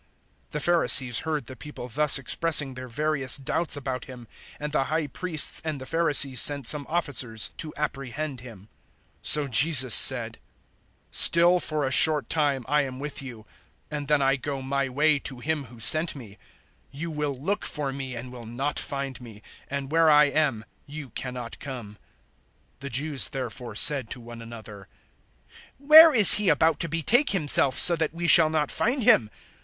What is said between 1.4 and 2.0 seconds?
the people